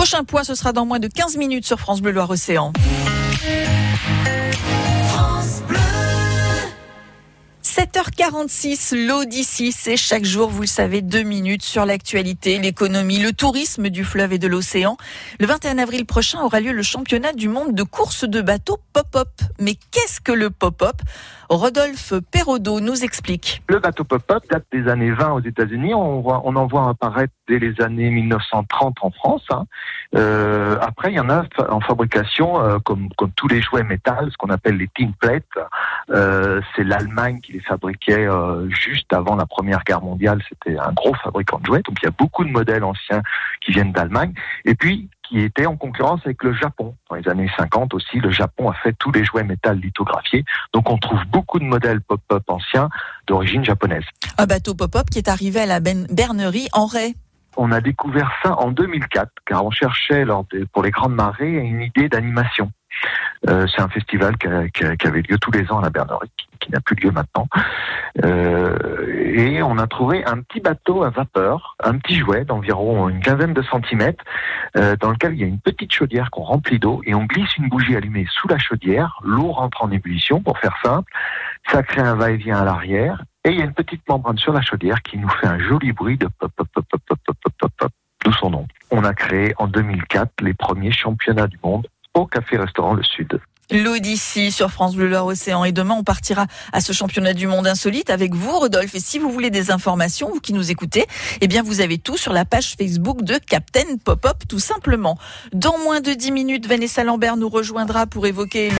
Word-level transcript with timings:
Prochain 0.00 0.24
point, 0.24 0.44
ce 0.44 0.54
sera 0.54 0.72
dans 0.72 0.86
moins 0.86 0.98
de 0.98 1.08
15 1.08 1.36
minutes 1.36 1.66
sur 1.66 1.78
France 1.78 2.00
Bleu 2.00 2.12
Loire-Océan. 2.12 2.72
7h46, 7.80 9.06
l'Odyssée, 9.06 9.70
c'est 9.72 9.96
chaque 9.96 10.26
jour, 10.26 10.50
vous 10.50 10.60
le 10.60 10.66
savez, 10.66 11.00
deux 11.00 11.22
minutes 11.22 11.62
sur 11.62 11.86
l'actualité, 11.86 12.58
l'économie, 12.58 13.16
le 13.16 13.32
tourisme 13.32 13.88
du 13.88 14.04
fleuve 14.04 14.34
et 14.34 14.38
de 14.38 14.48
l'océan. 14.48 14.98
Le 15.38 15.46
21 15.46 15.78
avril 15.78 16.04
prochain 16.04 16.42
aura 16.42 16.60
lieu 16.60 16.72
le 16.72 16.82
championnat 16.82 17.32
du 17.32 17.48
monde 17.48 17.74
de 17.74 17.82
course 17.82 18.24
de 18.24 18.42
bateaux 18.42 18.76
pop-up. 18.92 19.30
Mais 19.58 19.76
qu'est-ce 19.92 20.20
que 20.20 20.32
le 20.32 20.50
pop-up? 20.50 21.00
Rodolphe 21.50 22.14
Perraudot 22.30 22.78
nous 22.78 23.02
explique. 23.02 23.62
Le 23.68 23.80
bateau 23.80 24.04
pop-up 24.04 24.44
date 24.48 24.66
des 24.70 24.86
années 24.88 25.10
20 25.10 25.32
aux 25.32 25.40
États-Unis. 25.40 25.94
On, 25.94 26.20
voit, 26.20 26.42
on 26.44 26.54
en 26.54 26.68
voit 26.68 26.88
apparaître 26.88 27.32
dès 27.48 27.58
les 27.58 27.80
années 27.80 28.08
1930 28.08 28.98
en 29.00 29.10
France. 29.10 29.42
Hein. 29.50 29.64
Euh, 30.14 30.76
après, 30.80 31.10
il 31.10 31.16
y 31.16 31.20
en 31.20 31.28
a 31.28 31.42
en 31.68 31.80
fabrication, 31.80 32.62
euh, 32.62 32.78
comme, 32.78 33.08
comme 33.16 33.32
tous 33.32 33.48
les 33.48 33.60
jouets 33.60 33.82
métal, 33.82 34.28
ce 34.30 34.36
qu'on 34.36 34.50
appelle 34.50 34.76
les 34.76 34.88
tin 34.96 35.10
plates. 35.18 35.44
Euh, 36.10 36.60
c'est 36.76 36.84
l'Allemagne 36.84 37.40
qui 37.40 37.52
les 37.52 37.62
fabriquait 37.70 38.26
euh, 38.26 38.68
juste 38.68 39.12
avant 39.12 39.36
la 39.36 39.46
Première 39.46 39.84
Guerre 39.84 40.02
mondiale. 40.02 40.42
C'était 40.48 40.76
un 40.76 40.92
gros 40.92 41.14
fabricant 41.14 41.58
de 41.60 41.66
jouets. 41.66 41.82
Donc 41.82 41.98
il 42.02 42.06
y 42.06 42.08
a 42.08 42.12
beaucoup 42.18 42.44
de 42.44 42.50
modèles 42.50 42.82
anciens 42.82 43.22
qui 43.60 43.70
viennent 43.72 43.92
d'Allemagne. 43.92 44.32
Et 44.64 44.74
puis 44.74 45.08
qui 45.22 45.38
était 45.40 45.66
en 45.66 45.76
concurrence 45.76 46.20
avec 46.24 46.42
le 46.42 46.52
Japon. 46.52 46.96
Dans 47.08 47.14
les 47.14 47.28
années 47.28 47.48
50 47.56 47.94
aussi, 47.94 48.18
le 48.18 48.32
Japon 48.32 48.68
a 48.68 48.74
fait 48.74 48.92
tous 48.98 49.12
les 49.12 49.24
jouets 49.24 49.44
métal 49.44 49.78
lithographiés. 49.78 50.44
Donc 50.74 50.90
on 50.90 50.98
trouve 50.98 51.24
beaucoup 51.26 51.60
de 51.60 51.64
modèles 51.64 52.00
pop-up 52.00 52.42
anciens 52.48 52.88
d'origine 53.28 53.64
japonaise. 53.64 54.04
Un 54.38 54.46
bateau 54.46 54.74
pop-up 54.74 55.08
qui 55.08 55.18
est 55.18 55.28
arrivé 55.28 55.60
à 55.60 55.66
la 55.66 55.78
bernerie 55.78 56.66
en 56.72 56.86
Ray. 56.86 57.14
On 57.56 57.70
a 57.70 57.80
découvert 57.80 58.32
ça 58.42 58.58
en 58.58 58.72
2004, 58.72 59.30
car 59.46 59.64
on 59.64 59.70
cherchait 59.70 60.24
lors 60.24 60.44
pour 60.72 60.82
les 60.82 60.90
grandes 60.90 61.14
marées 61.14 61.52
une 61.52 61.82
idée 61.82 62.08
d'animation. 62.08 62.72
Euh, 63.48 63.66
c'est 63.74 63.82
un 63.82 63.88
festival 63.88 64.36
qui, 64.36 64.48
qui, 64.72 65.06
avait 65.06 65.22
lieu 65.22 65.38
tous 65.38 65.50
les 65.50 65.70
ans 65.70 65.78
à 65.78 65.82
la 65.82 65.90
Bernerie, 65.90 66.30
qui, 66.60 66.70
n'a 66.70 66.80
plus 66.80 66.96
lieu 66.96 67.10
maintenant. 67.10 67.48
Euh, 68.24 68.76
et 69.34 69.62
on 69.62 69.78
a 69.78 69.86
trouvé 69.86 70.24
un 70.24 70.40
petit 70.42 70.60
bateau 70.60 71.02
à 71.02 71.10
vapeur, 71.10 71.76
un 71.82 71.98
petit 71.98 72.16
jouet 72.16 72.44
d'environ 72.44 73.08
une 73.08 73.20
quinzaine 73.20 73.54
de 73.54 73.62
centimètres, 73.62 74.24
euh, 74.76 74.96
dans 74.96 75.10
lequel 75.10 75.34
il 75.34 75.40
y 75.40 75.44
a 75.44 75.46
une 75.46 75.60
petite 75.60 75.92
chaudière 75.92 76.30
qu'on 76.30 76.42
remplit 76.42 76.78
d'eau 76.78 77.00
et 77.06 77.14
on 77.14 77.24
glisse 77.24 77.56
une 77.56 77.68
bougie 77.68 77.96
allumée 77.96 78.26
sous 78.30 78.48
la 78.48 78.58
chaudière. 78.58 79.18
L'eau 79.22 79.52
rentre 79.52 79.82
en 79.82 79.90
ébullition, 79.90 80.40
pour 80.40 80.58
faire 80.58 80.76
simple. 80.82 81.10
Ça 81.70 81.82
crée 81.82 82.02
un 82.02 82.14
va-et-vient 82.14 82.58
à 82.58 82.64
l'arrière. 82.64 83.22
Et 83.44 83.50
il 83.50 83.58
y 83.58 83.62
a 83.62 83.64
une 83.64 83.74
petite 83.74 84.06
membrane 84.08 84.38
sur 84.38 84.52
la 84.52 84.60
chaudière 84.60 85.02
qui 85.02 85.16
nous 85.16 85.28
fait 85.28 85.46
un 85.46 85.58
joli 85.58 85.92
bruit 85.92 86.18
de 86.18 86.28
pop, 86.38 86.52
pop, 86.54 86.68
pop, 86.72 86.84
pop, 86.90 87.00
pop, 87.06 87.18
pop, 87.24 87.52
pop, 87.58 87.72
pop, 87.78 87.92
d'où 88.24 88.32
son 88.32 88.50
nom. 88.50 88.66
On 88.90 89.02
a 89.04 89.14
créé 89.14 89.54
en 89.56 89.66
2004 89.66 90.42
les 90.42 90.54
premiers 90.54 90.92
championnats 90.92 91.46
du 91.46 91.58
monde 91.62 91.86
au 92.20 92.26
café-restaurant 92.26 92.94
Le 92.94 93.02
Sud. 93.02 93.40
L'Odyssée 93.72 94.50
sur 94.50 94.70
France 94.70 94.96
Bleu 94.96 95.08
Loire 95.08 95.26
Océan. 95.26 95.64
Et 95.64 95.70
demain, 95.70 95.94
on 95.96 96.02
partira 96.02 96.46
à 96.72 96.80
ce 96.80 96.92
championnat 96.92 97.34
du 97.34 97.46
monde 97.46 97.68
insolite 97.68 98.10
avec 98.10 98.34
vous, 98.34 98.58
Rodolphe. 98.58 98.96
Et 98.96 99.00
si 99.00 99.20
vous 99.20 99.30
voulez 99.30 99.50
des 99.50 99.70
informations, 99.70 100.28
vous 100.28 100.40
qui 100.40 100.52
nous 100.52 100.72
écoutez, 100.72 101.06
eh 101.40 101.46
bien, 101.46 101.62
vous 101.62 101.80
avez 101.80 101.98
tout 101.98 102.16
sur 102.16 102.32
la 102.32 102.44
page 102.44 102.74
Facebook 102.76 103.22
de 103.22 103.34
Captain 103.38 103.96
Pop-Up, 104.04 104.38
tout 104.48 104.58
simplement. 104.58 105.16
Dans 105.52 105.78
moins 105.78 106.00
de 106.00 106.12
10 106.12 106.32
minutes, 106.32 106.66
Vanessa 106.66 107.04
Lambert 107.04 107.36
nous 107.36 107.48
rejoindra 107.48 108.06
pour 108.06 108.26
évoquer 108.26 108.66